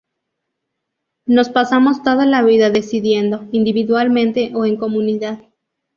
Nos 1.27 1.49
pasamos 1.49 2.01
toda 2.01 2.25
la 2.25 2.41
vida 2.41 2.71
decidiendo, 2.71 3.47
individualmente 3.51 4.51
o 4.55 4.65
en 4.65 4.75
comunidad. 4.77 5.43